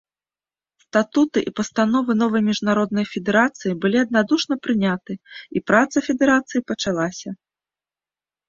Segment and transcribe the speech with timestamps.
[0.83, 5.13] Статуты і пастановы новай міжнароднай федэрацыі былі аднадушна прыняты,
[5.57, 7.29] і праца федэрацыі пачалася.